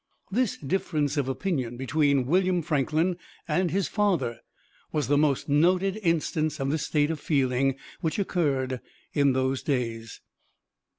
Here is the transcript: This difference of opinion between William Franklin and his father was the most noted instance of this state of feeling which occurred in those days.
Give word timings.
This 0.31 0.57
difference 0.57 1.15
of 1.15 1.29
opinion 1.29 1.77
between 1.77 2.25
William 2.25 2.63
Franklin 2.63 3.19
and 3.47 3.69
his 3.69 3.87
father 3.87 4.39
was 4.91 5.07
the 5.07 5.15
most 5.15 5.47
noted 5.47 5.97
instance 6.01 6.59
of 6.59 6.71
this 6.71 6.87
state 6.87 7.11
of 7.11 7.19
feeling 7.19 7.75
which 7.99 8.17
occurred 8.17 8.81
in 9.13 9.33
those 9.33 9.61
days. 9.61 10.19